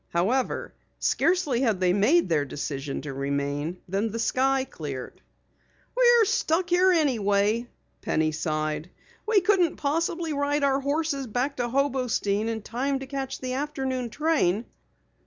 [0.09, 5.21] However, scarcely had they made their decision to remain, than the sky cleared.
[5.95, 7.67] "We're stuck here anyway,"
[8.01, 8.89] Penny sighed.
[9.27, 14.09] "We couldn't possibly ride our horses back to Hobostein in time to catch the afternoon
[14.09, 14.65] train."